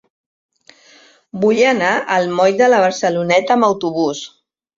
Vull 1.43 1.61
anar 1.73 1.91
al 2.15 2.25
moll 2.41 2.57
de 2.63 2.71
la 2.73 2.81
Barceloneta 2.87 3.59
amb 3.61 3.71
autobús. 3.71 4.25